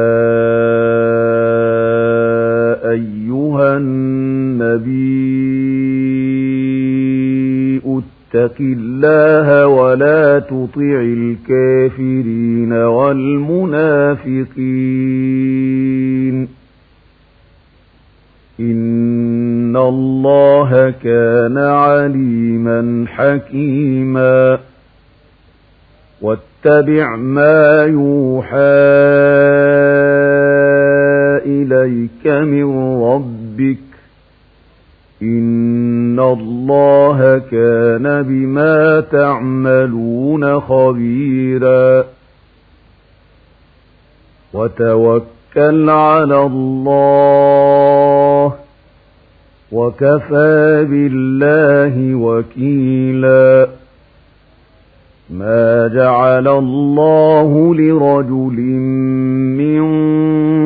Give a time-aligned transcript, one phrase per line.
[2.91, 5.19] أيها النبي
[7.79, 14.09] اتق الله ولا تطع الكافرين والمنافقين
[18.61, 24.59] إن الله كان عليما حكيما.
[26.23, 28.59] واتبع ما يوحى
[31.47, 33.79] إليك من ربك.
[35.23, 42.05] إن الله كان بما تعملون خبيرا.
[44.55, 47.09] وتوكل على الله
[49.73, 53.69] وكفى بالله وكيلا.
[55.31, 58.61] ما جعل الله لرجل
[59.61, 59.83] من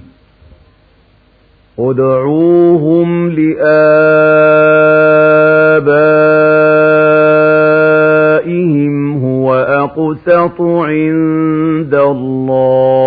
[1.79, 3.63] ادعوهم لآبائهم
[9.23, 13.01] هو أقسط عند الله.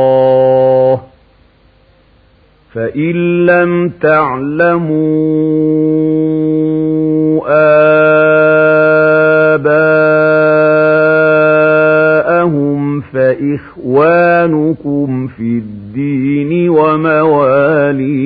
[2.74, 5.43] فإن لم تعلموا
[13.12, 14.66] فإخوانكم
[15.26, 18.24] في الدين ومواليكم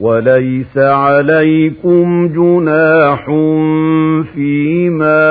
[0.00, 3.24] وليس عليكم جناح
[4.34, 5.26] فيما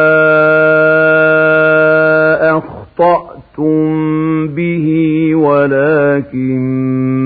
[2.58, 3.86] أخطأتم
[4.48, 4.86] به
[5.36, 6.60] ولكن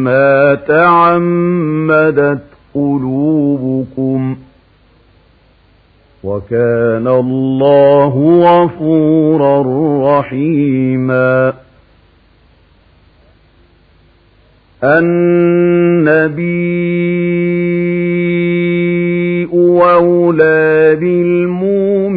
[0.03, 2.43] ما تعمدت
[2.73, 3.38] قلوبكم
[6.39, 8.13] وكان الله
[8.47, 9.63] غفورا
[10.19, 11.53] رحيما.
[14.83, 16.29] النبي
[19.53, 22.07] أولى بالمؤمنين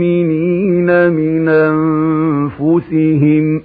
[1.10, 1.48] من
[2.58, 3.62] أنفسهم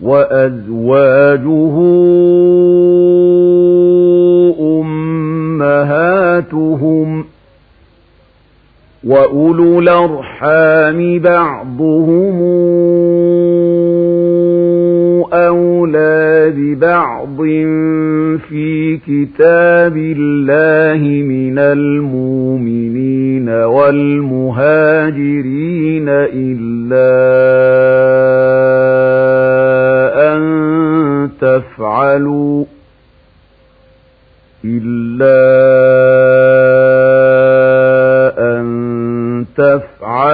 [0.00, 1.74] وأزواجه
[5.74, 7.13] أمهاتهم
[9.06, 12.40] وأولو الأرحام بعضهم
[15.32, 17.36] أولى ببعض
[18.48, 24.64] في كتاب الله من المؤمنين والمهاجرين
[26.08, 27.14] إلا
[30.34, 30.40] أن
[31.40, 32.64] تفعلوا
[34.64, 35.83] إلا أن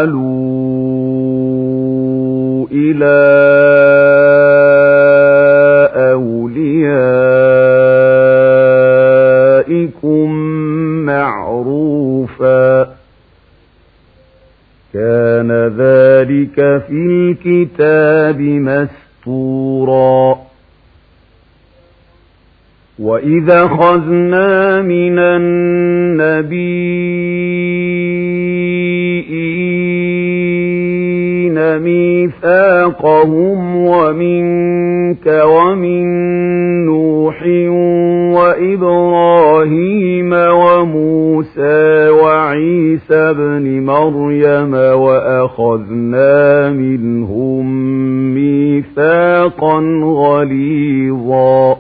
[0.00, 0.80] تفعلوا
[2.72, 3.20] إلى
[8.90, 10.30] أوليائكم
[11.06, 12.82] معروفا
[14.94, 16.54] كان ذلك
[16.86, 20.38] في الكتاب مسطورا
[22.98, 26.60] وإذا خذنا من النبيين
[31.80, 36.04] ميثاقهم ومنك ومن
[36.86, 37.42] نوح
[38.36, 47.66] وإبراهيم وموسى وعيسى بن مريم وأخذنا منهم
[48.34, 51.76] ميثاقا غليظا.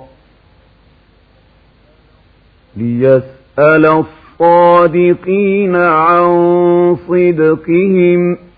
[2.76, 4.04] ليسأل
[4.40, 8.49] الصادقين عن صدقهم.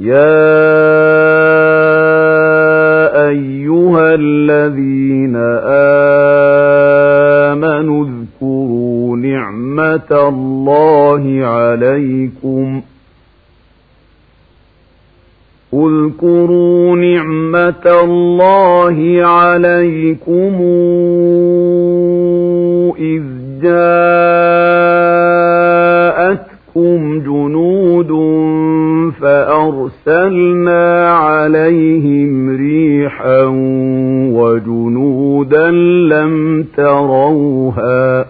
[0.00, 0.66] يا
[3.28, 5.36] أيها الذين
[7.46, 12.82] آمنوا اذكروا نعمة الله عليكم.
[15.74, 16.85] اذكروا
[17.86, 20.54] الله عليكم
[22.98, 23.22] إذ
[26.76, 28.10] جاءتكم جنود
[29.20, 33.42] فأرسلنا عليهم ريحا
[34.32, 35.70] وجنودا
[36.10, 38.26] لم تروها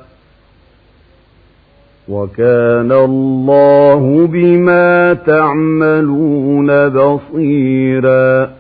[2.08, 8.50] وكان الله بما تعملون بصيرا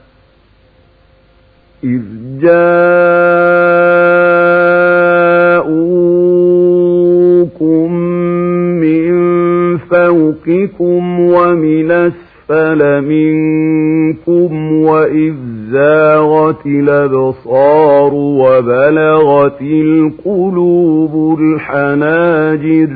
[1.84, 2.00] إذ
[6.56, 7.92] جاءوكم
[8.80, 15.34] من فوقكم ومن أسفل منكم وإذ
[15.70, 22.88] زاغت الأبصار وبلغت القلوب الحناجر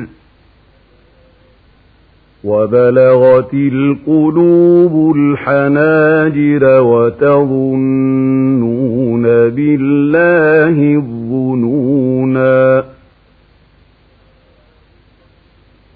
[2.43, 8.70] وبلغت القلوب الحناجر وتظنون
[9.23, 12.83] بالله الظنونا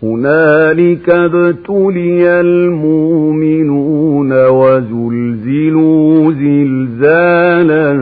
[0.03, 7.97] هنالك ابتلي المؤمنون وزلزلوا زلزالا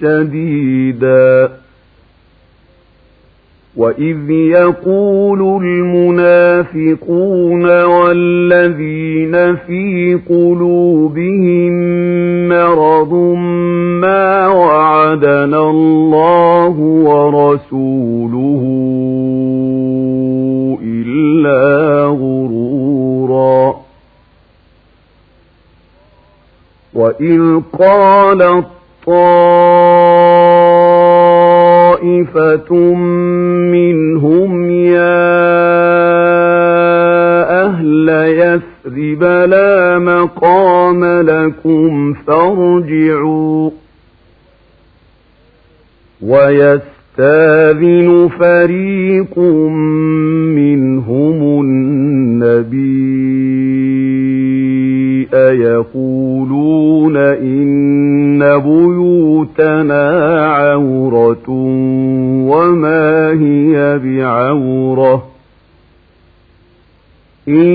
[0.00, 1.50] شديدا
[3.76, 7.04] وإذ يقول المنافقون
[7.84, 11.72] والذين في قلوبهم
[12.48, 13.12] مرض
[14.00, 18.62] ما وعدنا الله ورسوله
[20.82, 23.76] إلا غرورا
[26.94, 28.64] وإذ قال
[32.06, 32.74] طائفة
[33.72, 35.26] منهم يا
[37.66, 43.70] أهل يثرب لا مقام لكم فارجعوا.
[46.22, 48.08] ويستاذن
[48.38, 49.38] فريق
[50.58, 53.16] منهم النبي
[55.62, 59.25] يقولون إن بيوتنا
[60.44, 61.48] عورة
[62.50, 65.26] وما هي بعورة
[67.48, 67.66] إن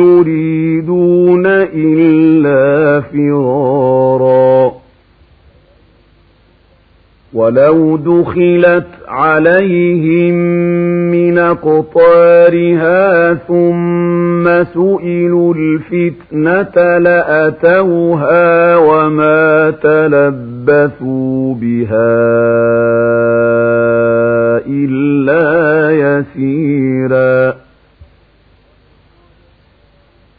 [0.00, 4.72] يريدون إلا فرارا
[7.32, 10.34] ولو دخلت عليهم
[11.10, 19.70] من أقطارها ثم سئلوا الفتنة لأتوها وما
[20.66, 22.16] تلبثوا بها
[24.66, 27.54] إلا يسيرا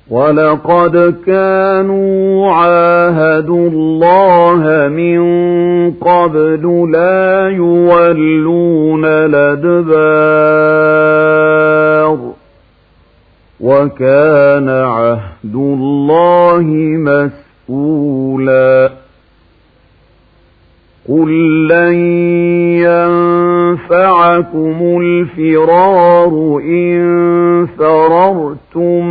[0.09, 5.21] ولقد كانوا عاهدوا الله من
[5.91, 9.88] قبل لا يولون الأدبار
[13.59, 16.63] وكان عهد الله
[16.98, 17.48] مسؤولا
[21.07, 21.95] قل لن
[23.77, 29.07] ينفعكم الفرار إن فررتم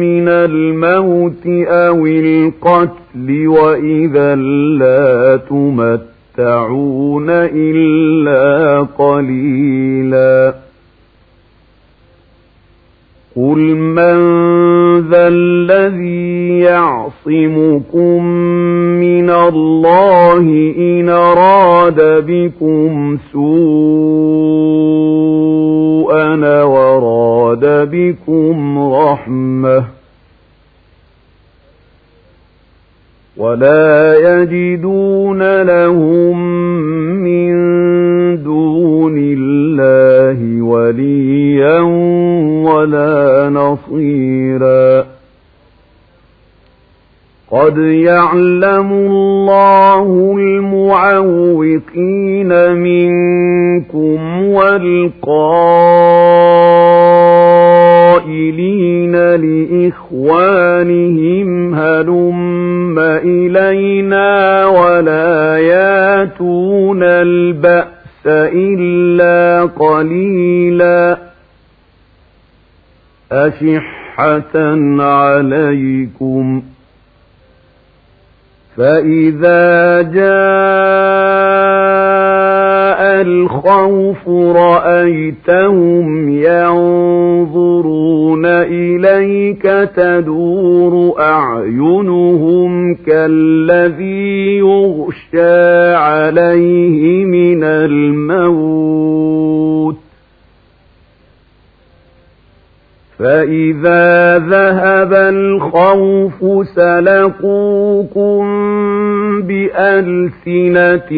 [0.00, 4.34] من الموت أو القتل وإذا
[4.78, 10.54] لا تمتعون إلا قليلا
[13.36, 14.20] قل من
[15.10, 18.24] ذا الذي يعصمكم
[19.00, 24.60] من الله إن أراد بكم سوءا
[26.62, 29.84] وراد بكم رحمة
[33.36, 36.40] ولا يجدون لهم
[37.22, 37.52] من
[38.42, 41.80] دون الله وليا
[42.64, 44.39] ولا نصيرا
[47.50, 51.72] قد يعلم الله المعوقين
[52.72, 55.56] منكم والقائلين
[59.96, 71.18] لإخوانهم هلم إلينا ولا ياتون البأس إلا قليلا.
[75.00, 76.62] عليكم
[78.76, 80.30] فإذا جاء
[83.20, 87.10] الخوف رأيتهم ينظرون
[88.46, 89.62] إليك
[89.96, 98.79] تدور أعينهم كالذي يغشى عليه من الموت
[103.20, 108.42] فإذا ذهب الخوف سلقوكم
[109.42, 111.10] بألسنة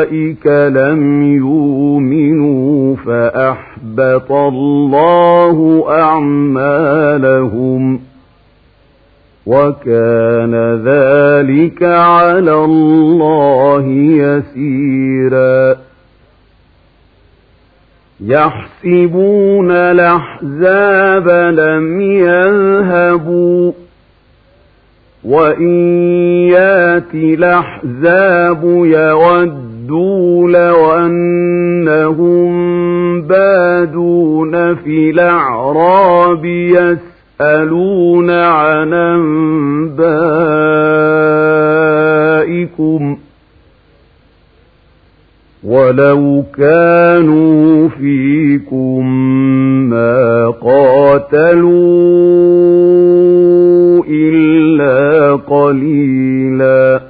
[0.03, 6.93] أولئك لم يؤمنوا فأحبط الله أعمالهم
[9.45, 13.83] وكان ذلك على الله
[14.21, 15.75] يسيرا.
[18.25, 23.71] يحسبون الأحزاب لم يذهبوا
[25.23, 25.73] وإن
[26.49, 32.53] يأتي الأحزاب يودوا لو أنهم
[33.21, 36.45] بادون في الأعراب
[37.41, 38.93] يسألون عن
[42.53, 43.17] أنبائكم
[45.63, 49.05] ولو كانوا فيكم
[49.89, 51.73] ما قاتلوا
[54.09, 57.01] إلا قليلا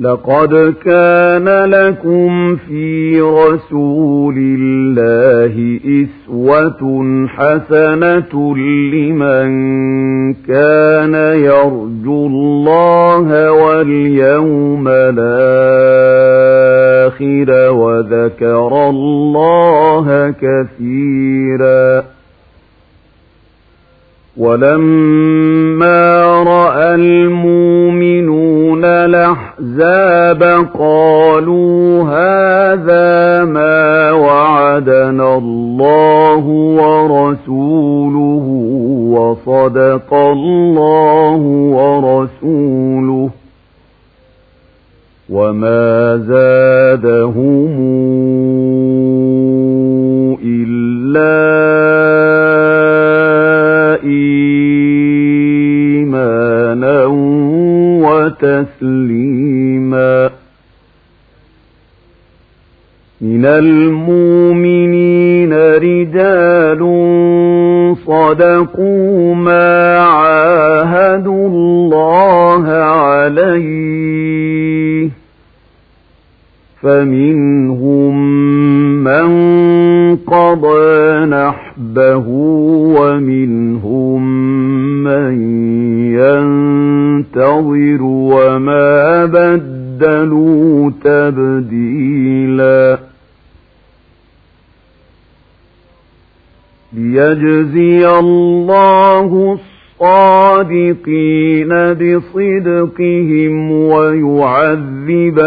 [0.00, 6.82] لقد كان لكم في رسول الله إسوة
[7.28, 9.48] حسنة لمن
[10.34, 15.28] كان يرجو الله واليوم الآخر
[17.70, 22.04] وذكر الله كثيرا
[24.36, 25.47] ولما
[30.32, 36.44] الأحزاب قالوا هذا ما وعدنا الله
[36.80, 38.46] ورسوله
[39.14, 41.40] وصدق الله
[41.72, 43.30] ورسوله
[45.30, 47.68] وما زادهم
[50.44, 51.38] إلا
[54.04, 55.38] إيمانا
[58.04, 59.27] وتسليما
[63.28, 65.18] من المؤمنين
[65.52, 66.78] رجال
[68.06, 73.88] صدقوا ما عاهدوا الله عليه
[76.82, 77.57] فمنهم
[97.34, 99.58] ليجزي الله
[100.00, 105.38] الصادقين بصدقهم ويعذب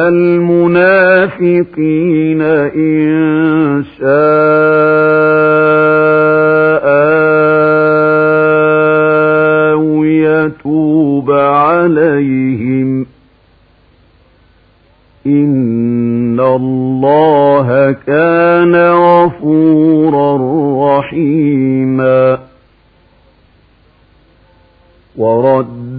[1.21, 2.41] المنافقين
[2.75, 4.60] إن شاء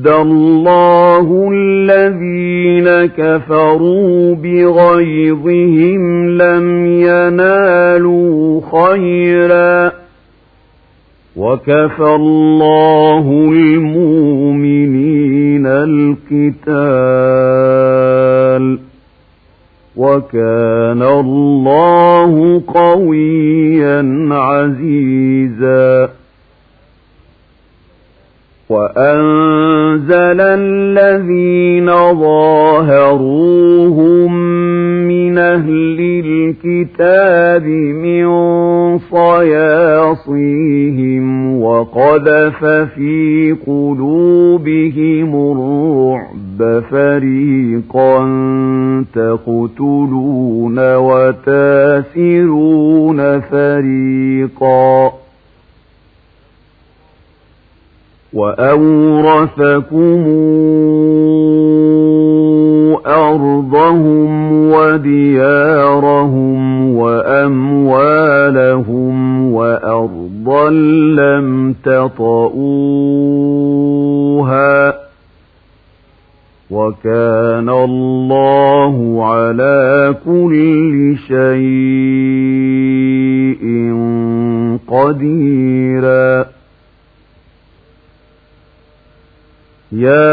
[0.03, 9.93] ورد الله الذين كفروا بغيظهم لم ينالوا خيرا
[11.37, 14.87] وكفى الله المؤمنين
[15.67, 17.23] القتال
[19.97, 26.22] وكان الله قويا عزيزا
[28.73, 31.87] وأنزل الذين
[32.21, 34.33] ظاهروهم
[35.09, 38.29] من أهل الكتاب من
[38.99, 41.25] صياصيهم
[41.63, 48.19] وقذف في قلوبهم الرعب فريقا
[49.15, 50.79] تقتلون
[51.77, 55.22] وتاسرون فريقا
[58.35, 60.23] وأورثكم
[63.07, 66.61] أرضهم وديارهم
[66.97, 68.33] وأموالهم
[69.53, 72.63] وأرضا لم تطئوها
[76.71, 81.63] وكان الله على كل شيء
[84.89, 85.62] قديرا
[89.93, 90.33] يا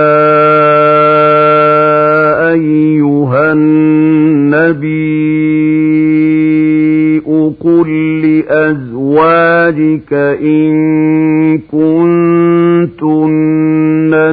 [2.52, 5.10] أيها النبي
[7.60, 7.90] قل
[8.22, 10.14] لأزواجك
[10.44, 10.74] إن
[11.72, 13.32] كنتن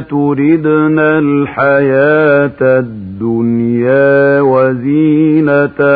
[0.09, 5.89] تردن الحياة الدنيا وزينتها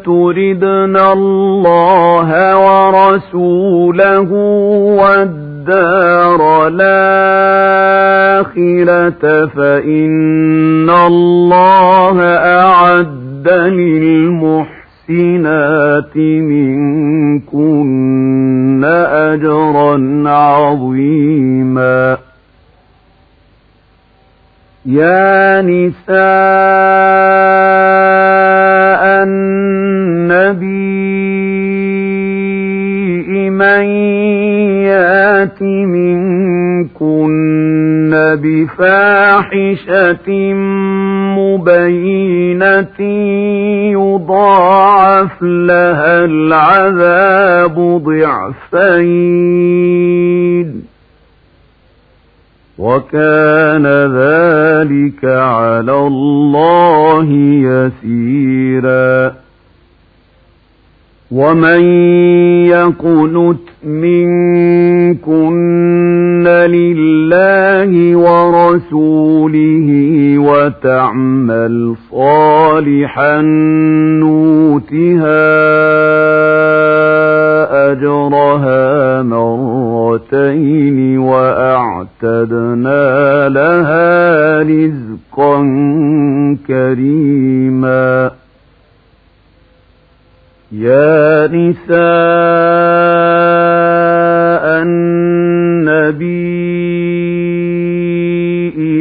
[0.05, 4.31] تردن الله ورسوله
[5.69, 6.69] والدار
[8.29, 12.21] الآخرة فإن الله
[12.61, 13.49] أعد
[15.09, 17.75] للمحسنات منكن
[19.05, 22.19] أجرا عظيما.
[24.87, 26.19] يا نساء
[29.23, 31.38] النبي
[38.43, 40.29] بفاحشة
[41.39, 43.01] مبينة
[43.93, 49.39] يضاعف لها العذاب ضعفين.
[52.79, 53.87] وكان
[54.17, 57.27] ذلك على الله
[57.63, 59.35] يسيرا.
[61.31, 61.83] ومن
[62.67, 65.29] يقنت منكن
[66.49, 67.18] لله
[68.17, 69.89] ورسوله
[70.39, 73.41] وتعمل صالحا
[74.21, 75.49] نوتها
[77.93, 83.05] أجرها مرتين وأعتدنا
[83.49, 85.59] لها رزقا
[86.67, 88.31] كريما.
[90.73, 91.99] يا نساء
[94.83, 96.38] النبي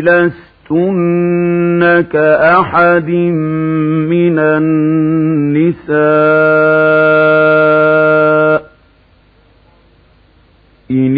[0.07, 3.09] لستن كأحد
[4.09, 4.39] من
[7.37, 8.71] النساء
[10.91, 11.17] إن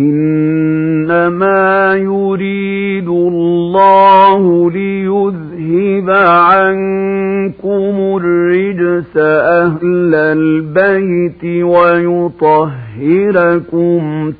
[0.00, 12.82] إنما يريد الله ليذهب عنكم الرجس أهل البيت ويطهركم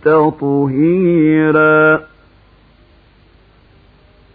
[0.05, 2.01] تطهيرا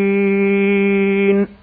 [0.03, 1.62] والخاشعين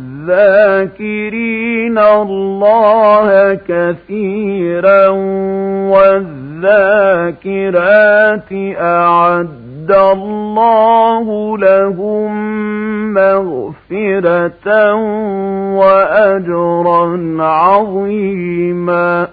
[1.98, 5.08] الله كثيرا
[6.66, 12.34] والذاكرات أعد الله لهم
[13.14, 14.94] مغفرة
[15.76, 17.08] وأجرا
[17.44, 19.28] عظيما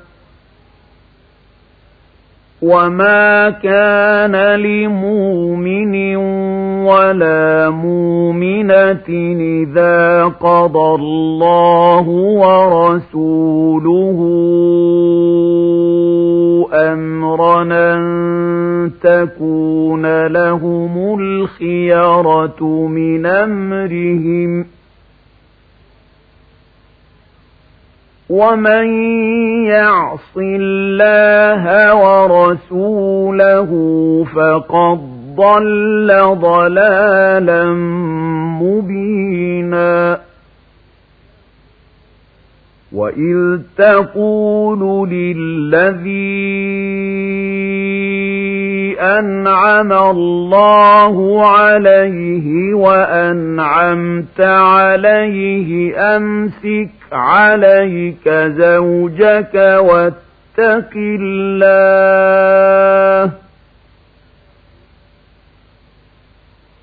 [2.62, 6.16] وما كان لمؤمن
[6.86, 9.08] ولا مؤمنة
[9.40, 14.18] إذا قضى الله ورسوله
[16.74, 24.66] أمرا أن تكون لهم الخيرة من أمرهم ۖ
[28.32, 28.86] ومن
[29.66, 33.70] يعص الله ورسوله
[34.34, 34.98] فقد
[35.36, 36.08] ضل
[36.40, 37.64] ضلالا
[38.62, 40.20] مبينا
[42.92, 46.42] وإذ تقول للذي
[49.02, 55.96] أنعم الله عليه وأنعمت عليه.
[56.16, 61.82] أمسك عليك زوجك واتق الله.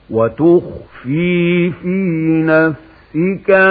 [0.09, 1.87] وتخفي في
[2.45, 2.88] نفسك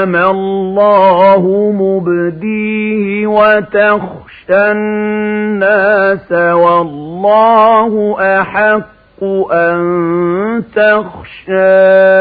[0.04, 12.18] ما الله مبديه وتخشى الناس والله أحق أن تخشاه.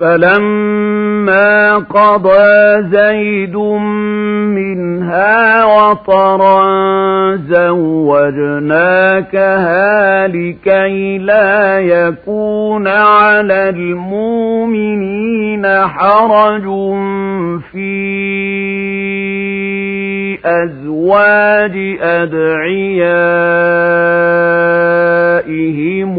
[0.00, 1.05] فلما
[1.78, 3.56] قضى زيد
[4.56, 6.66] منها وطرا
[8.56, 15.16] زوجناكها لكي لا يكون على المؤمنين
[15.66, 16.64] حرج
[17.72, 18.16] في
[20.44, 21.96] أزواج
[25.16, 26.16] أدعيائهم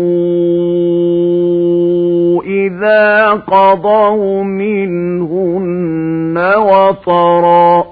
[2.67, 7.85] إذا قضوا منهن وطرا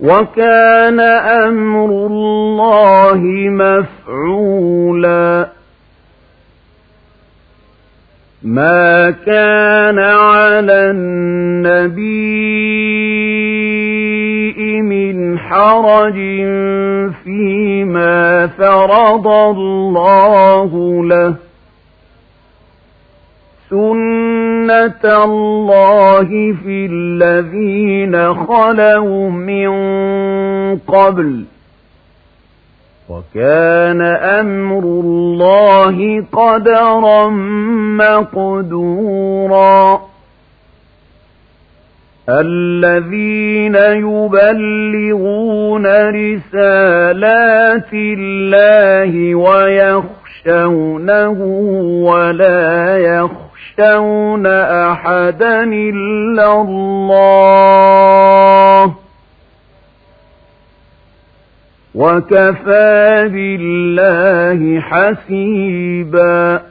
[0.00, 5.48] وكان أمر الله مفعولا
[8.42, 12.18] ما كان على النبي
[14.82, 16.14] من حرج
[17.24, 21.47] فيما فرض الله له
[23.70, 26.28] سنة الله
[26.64, 29.70] في الذين خلوا من
[30.78, 31.44] قبل
[33.08, 34.00] وكان
[34.40, 37.28] أمر الله قدرا
[38.32, 40.00] مقدورا
[42.28, 50.68] الذين يبلغون رسالات الله ويخشونه
[52.04, 57.74] ولا يخشونه يخشون أحدا إلا الله
[61.94, 66.62] وكفى بالله حسيبا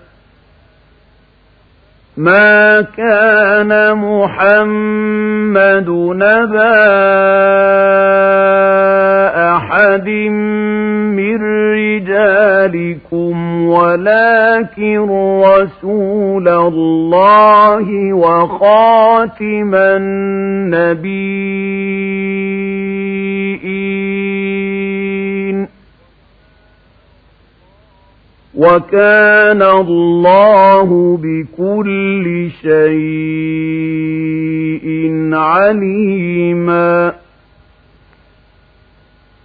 [2.17, 6.77] ما كان محمد نبا
[9.55, 10.09] أحد
[11.13, 11.37] من
[11.73, 13.35] رجالكم
[13.67, 15.09] ولكن
[15.45, 21.37] رسول الله وخاتم النبيين.
[28.57, 32.87] وكان الله بكل شيء
[35.33, 37.13] عليما.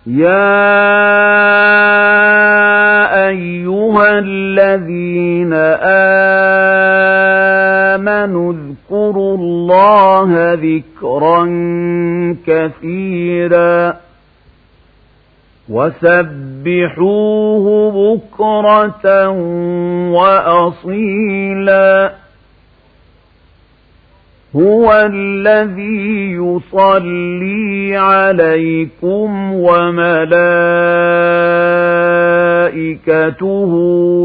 [0.06, 0.72] يا
[3.28, 5.52] أيها الذين
[7.92, 11.44] آمنوا اذكروا الله ذكرا
[12.46, 14.11] كثيرا.
[15.68, 19.28] وسبحوه بكرة
[20.10, 22.12] وأصيلا.
[24.56, 30.32] هو الذي يصلي عليكم وملائكته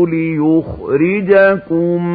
[0.07, 2.07] ليخرجكم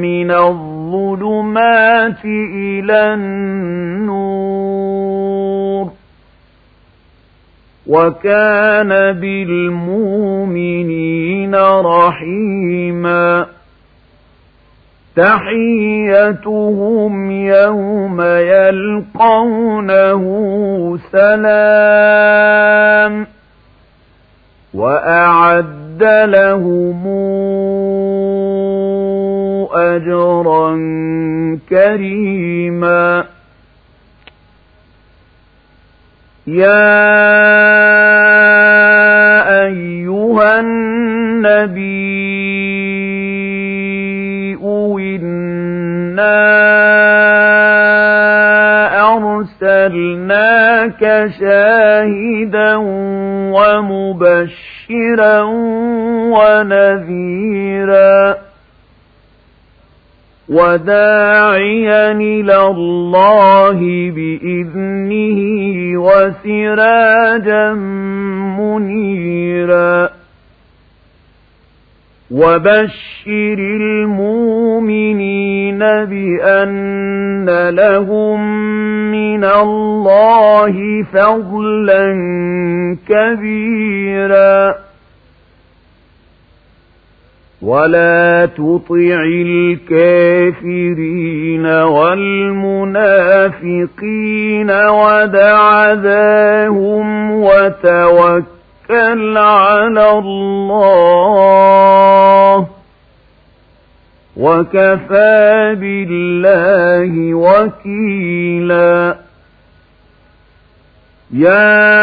[0.00, 4.76] من الظلمات إلى النور.
[7.88, 13.46] وكان بالمؤمنين رحيما.
[15.16, 20.22] تحيتهم يوم يلقونه
[21.12, 22.46] سلام.
[24.74, 27.06] وأعد لهم
[29.72, 30.76] أجرا
[31.70, 33.35] كريما.
[36.46, 37.06] يا
[39.66, 42.06] أيها النبي
[44.96, 46.36] إنا
[49.16, 51.00] أرسلناك
[51.40, 52.76] شاهدا
[53.56, 55.42] ومبشرا
[57.16, 58.45] ونذيرا
[60.48, 65.40] وداعيا إلى الله بإذنه
[66.00, 67.72] وسراجا
[68.58, 70.10] منيرا.
[72.30, 78.40] وبشر المؤمنين بأن لهم
[79.10, 82.16] من الله فضلا
[83.08, 84.75] كبيرا.
[87.66, 89.18] ولا تطع
[89.86, 92.70] الكافرين والمنافقين
[94.70, 100.66] ودع ذاهم وتوكل على الله
[104.36, 109.16] وكفى بالله وكيلا
[111.32, 111.96] يا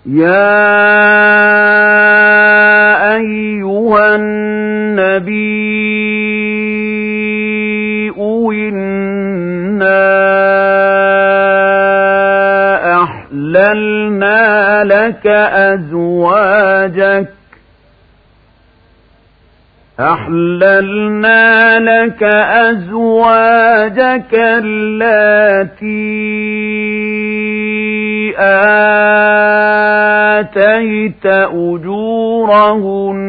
[0.05, 1.70] يا
[3.21, 5.71] أيها النبي
[8.51, 10.01] إنا
[13.03, 17.27] أحللنا لك أزواجك.
[19.99, 22.23] أحللنا لك
[22.69, 25.91] أزواجك التي
[30.41, 33.21] آتيت أجورهن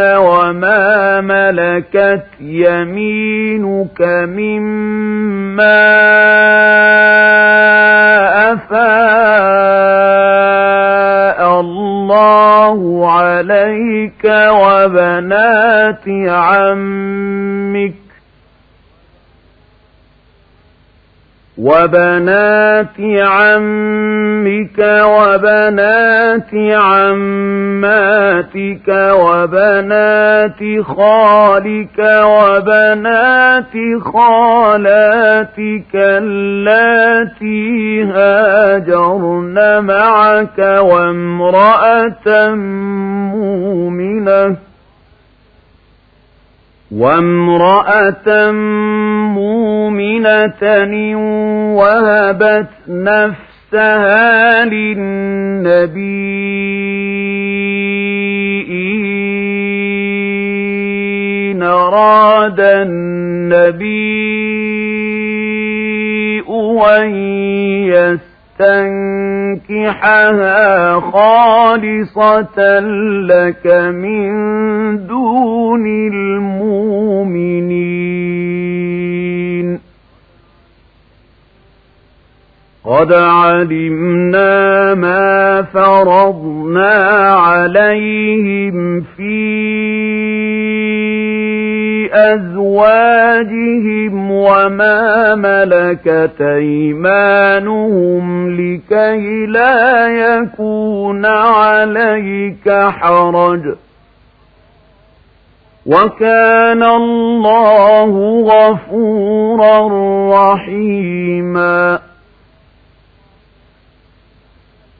[0.00, 5.86] وما ملكت يمينك مما
[10.16, 18.05] أفاء الله عليك وبنات عمك
[21.58, 26.54] وبنات عمك وبنات
[27.34, 33.72] عماتك وبنات خالك وبنات
[34.12, 42.54] خالاتك اللاتي هاجرن معك وامرأة
[43.34, 44.56] مؤمنة
[46.90, 48.50] وامرأة
[49.34, 50.62] مؤمنة
[51.76, 56.32] وهبت نفسها للنبي
[61.52, 64.16] إن أراد النبي
[66.98, 67.14] أن
[69.66, 72.80] يستنكحها خالصة
[73.26, 74.26] لك من
[75.06, 77.36] دون المؤمنين.
[82.84, 86.94] قد علمنا ما فرضنا
[87.30, 89.85] عليهم في
[92.16, 97.76] أزواجهم وما ملكت أيمانهم
[98.50, 103.74] لكي لا يكون عليك حرج.
[105.86, 109.88] وكان الله غفورا
[110.32, 112.05] رحيما.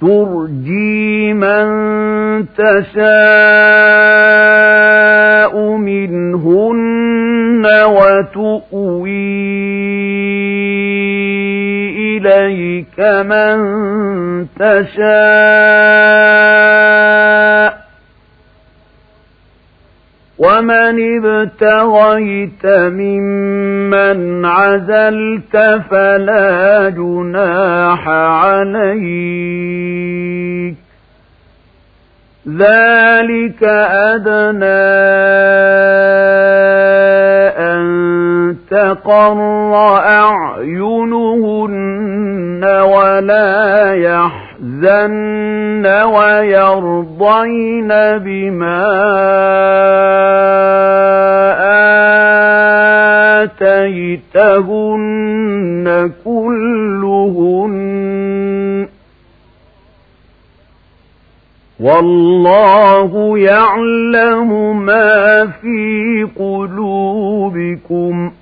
[0.01, 1.67] ترجي من
[2.57, 3.07] تشاء
[5.77, 9.47] منهن وتؤوي
[12.17, 13.57] إليك من
[14.59, 15.07] تشاء
[20.39, 25.57] ومن ابتغيت ممن عزلت
[25.91, 29.17] فلا جناح عليك
[32.49, 33.63] ذلك
[34.13, 34.67] أدنى
[37.59, 37.87] أن
[38.71, 41.57] تقر أعينهن
[42.65, 44.46] ولا يحزن
[46.05, 47.89] ويرضين
[48.19, 48.87] بما
[53.43, 55.87] آتيتهن
[56.25, 57.77] كلهن.
[61.81, 68.33] والله يعلم ما في قلوبكم.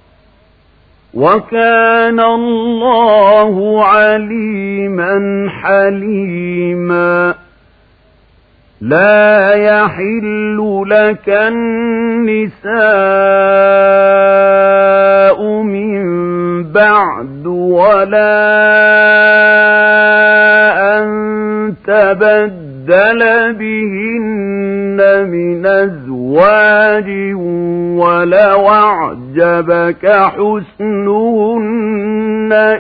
[1.17, 7.35] وكان الله عليما حليما.
[8.81, 12.65] لا يحل لك النساء
[15.63, 16.05] من
[16.73, 18.65] بعد ولا
[21.05, 27.09] أن تبدل بهن من أزواج
[27.99, 31.69] ولو أعجبك حسنهن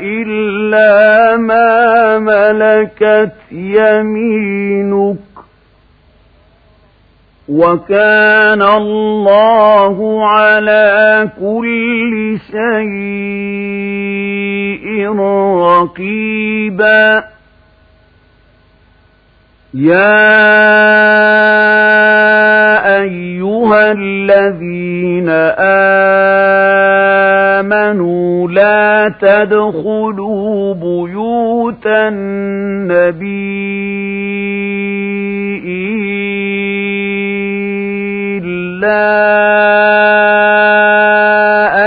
[0.02, 5.16] إلا ما ملكت يمينك
[7.48, 13.84] وكان الله على كل شيء
[15.60, 17.33] رقيبا
[19.74, 20.14] يا
[23.02, 25.28] أيها الذين
[27.58, 33.24] آمنوا لا تدخلوا بيوت النبي
[38.38, 39.04] إلا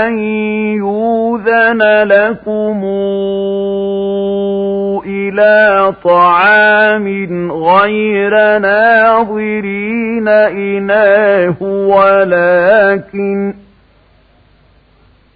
[0.06, 0.18] أن
[0.76, 2.97] يوذن لكم
[5.38, 13.54] إلى طعام غير ناظرين إناه ولكن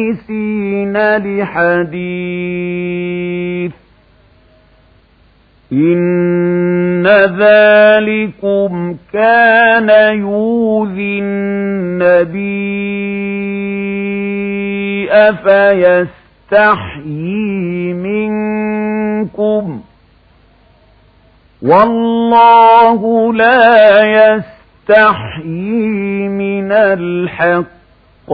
[1.17, 2.59] لحديث
[5.71, 7.07] إن
[7.39, 12.49] ذلكم كان يوذي النبي
[16.51, 19.81] أفيستحيي منكم
[21.61, 28.31] والله لا يستحيي من الحق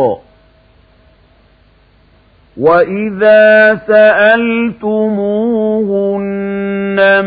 [2.58, 4.86] وَإِذَا سَأَلْتُمُوهُنَّ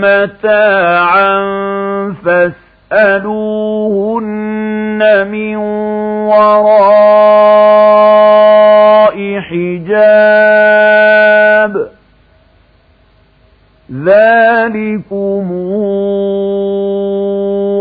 [0.00, 1.36] مَتَاعًا
[2.24, 3.40] فَاسْأَلُوهُنَّ
[5.30, 5.56] مِنْ
[6.32, 7.58] وَرَاءِ
[9.40, 9.98] حِجَابٍ
[13.92, 15.48] ذَلِكُمْ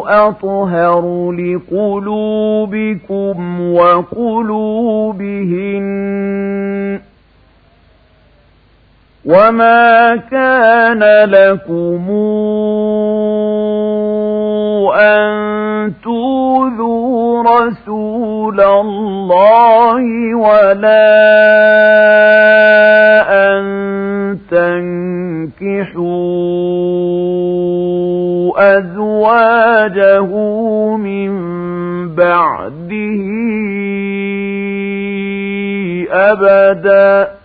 [0.08, 3.36] أطهر لقلوبكم
[3.74, 5.88] وقلوبهن
[9.28, 12.08] وما كان لكم
[14.96, 21.18] أن توذوا رسول الله ولا
[23.30, 23.64] أن
[24.52, 25.98] تنكحوا
[28.78, 30.32] أزواجه
[30.98, 31.32] من
[32.16, 33.28] بعده
[36.12, 37.37] أبداً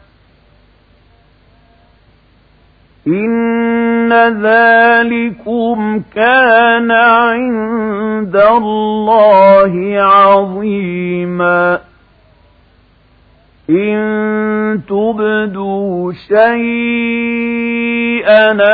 [3.07, 11.81] إن ذلكم كان عند الله عظيما
[13.71, 17.63] إن تبدوا شيئا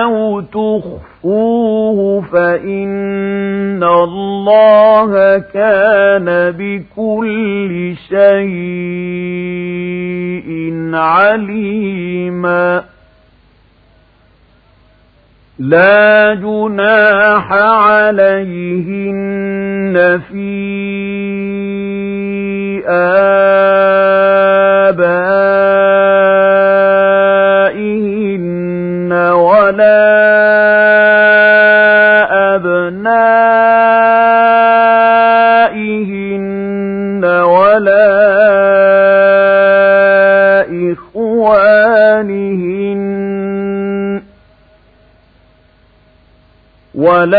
[0.02, 8.48] أو تخفوه فإن الله كان بكل شيء
[10.94, 12.97] عليماً
[15.58, 19.10] لا جناح عليهن
[20.30, 20.58] في
[22.88, 23.52] آبائهن
[29.12, 30.08] ولا
[32.54, 33.64] أبنائهن
[37.24, 38.18] ولا
[46.98, 47.38] ولا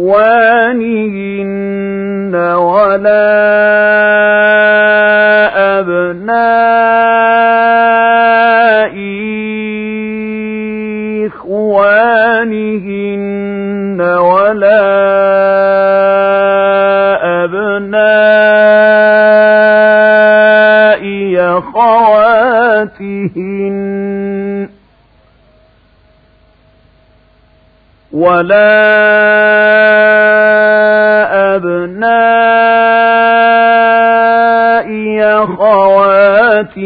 [0.00, 1.10] إخوانهن
[2.34, 3.30] ولا
[5.78, 6.90] أبناء
[12.30, 14.80] إخوانهن ولا
[17.44, 18.40] أبناء
[21.58, 22.60] أخواتهن
[28.20, 28.76] ولا
[31.56, 32.80] أبناء
[35.44, 36.80] أخواتهن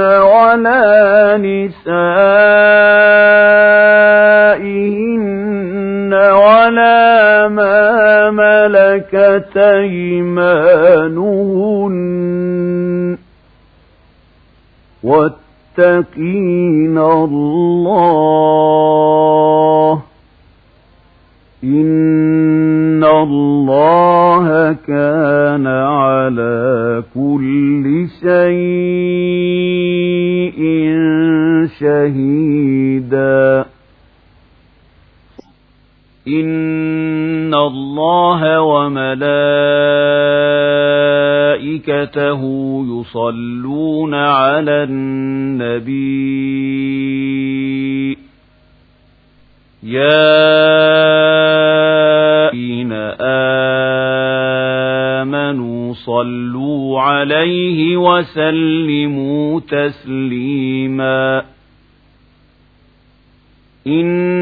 [0.00, 1.80] ولا نسائهن
[6.14, 11.10] ولا ما ملكت أيمانهن
[15.78, 18.42] واتقين الله
[21.64, 28.50] إن الله كان على كل شيء
[31.80, 33.64] شهيدا.
[36.28, 40.49] إن الله وملائكته
[43.00, 45.90] يصلون على النبي.
[49.82, 50.40] يا
[52.50, 52.92] الذين
[55.22, 61.44] آمنوا صلوا عليه وسلموا تسليما.
[63.86, 64.39] إن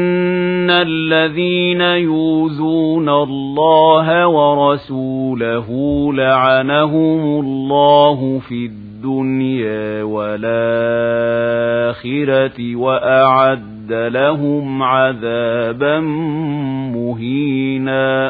[0.81, 5.67] الذين يوذون الله ورسوله
[6.13, 10.55] لعنهم الله في الدنيا والآخرة
[12.75, 15.99] وأعد لهم عذابا
[16.95, 18.28] مهينا.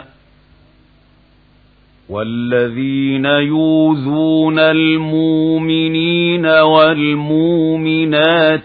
[2.10, 7.52] والذين يوذون المؤمنين والمؤمنات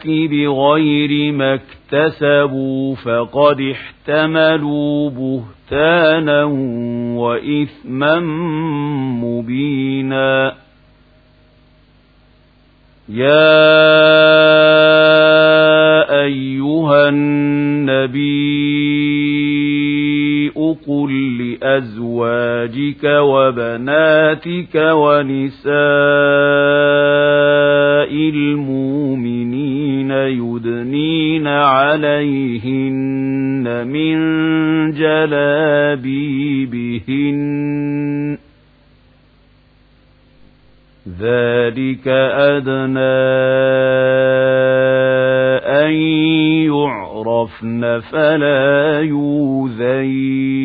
[0.06, 6.44] بغير ما اكتسبوا فقد احتملوا بهتانا
[7.14, 8.20] وإثما
[9.20, 10.54] مبينا.
[13.08, 13.84] يا
[16.24, 18.54] أيها النبي
[20.86, 21.10] قل
[21.64, 25.74] لأزواجك وبناتك ونساء
[28.12, 32.86] المؤمنين يدنين عليهن
[33.86, 34.14] من
[34.92, 36.24] جلابيبهن
[41.20, 43.24] ذلك أدنى
[45.84, 45.92] أن
[46.72, 50.64] يعرفن فلا يوذين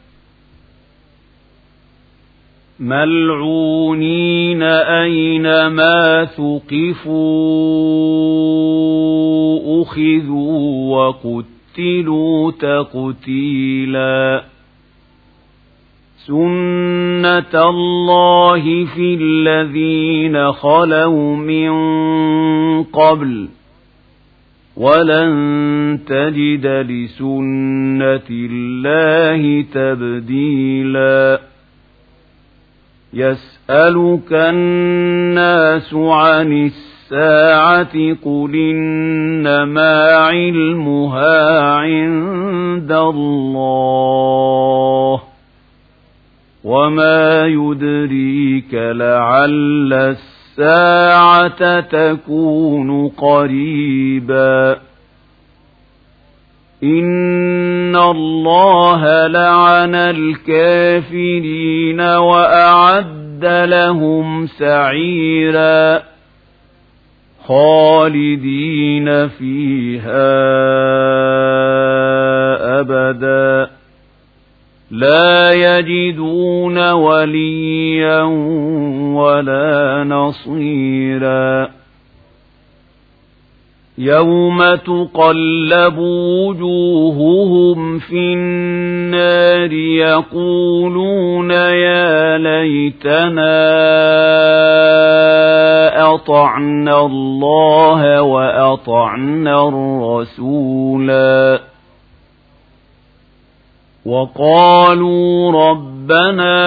[2.81, 7.11] ملعونين أينما ثقفوا
[9.81, 14.43] أخذوا وقتلوا تقتيلا
[16.27, 21.73] سنة الله في الذين خلوا من
[22.83, 23.47] قبل
[24.77, 31.50] ولن تجد لسنة الله تبديلاً
[33.13, 44.01] يسألك الناس عن الساعة قل إنما علمها عند الله
[46.63, 54.90] وما يدريك لعل الساعة تكون قريباً
[56.83, 61.61] إن الله لعن الكافرين
[62.01, 66.01] وأعد لهم سعيرا
[67.45, 70.31] خالدين فيها
[72.79, 73.69] أبدا
[74.91, 78.21] لا يجدون وليا
[79.13, 81.70] ولا نصيرا
[84.01, 93.61] يوم تقلب وجوههم في النار يقولون يا ليتنا
[96.13, 101.59] أطعنا الله وأطعنا الرسولا
[104.05, 106.61] وقالوا ربنا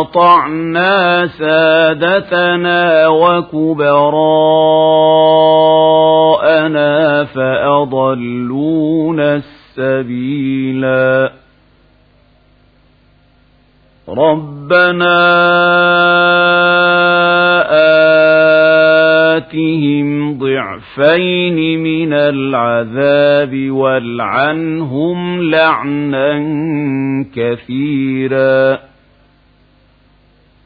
[0.00, 4.44] أطعنا سادتنا وكبراءنا
[7.24, 8.60] فأضلونا
[9.78, 11.32] السبيلا
[14.08, 15.18] ربنا
[19.36, 26.38] آتهم ضعفين من العذاب والعنهم لعنا
[27.36, 28.87] كثيرا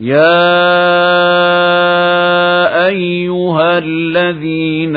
[0.00, 0.36] يا
[2.86, 4.96] أيها الذين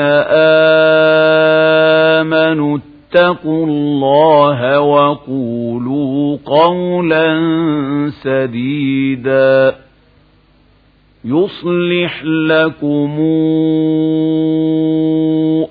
[2.20, 7.40] آمنوا اتقوا الله وقولوا قولا
[8.22, 9.74] سديدا
[11.24, 13.18] يصلح لكم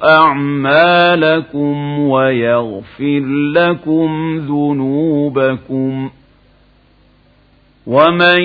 [0.03, 3.21] أعمالكم ويغفر
[3.55, 6.09] لكم ذنوبكم
[7.89, 8.41] ومن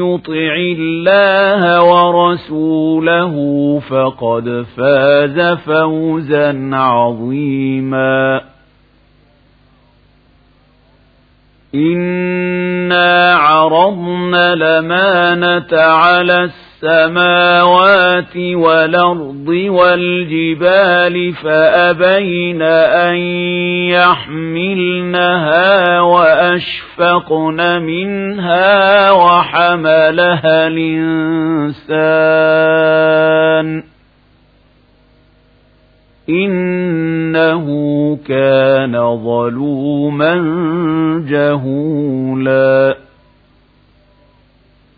[0.00, 3.34] يطع الله ورسوله
[3.90, 8.40] فقد فاز فوزا عظيما
[11.74, 16.44] إنا عرضنا لمانة على
[16.82, 23.16] السماوات والأرض والجبال فأبين أن
[23.92, 31.80] يحملنها وأشفقن منها وحملها الإنسان
[36.28, 37.66] إنه
[38.28, 40.34] كان ظلوما
[41.28, 43.09] جهولا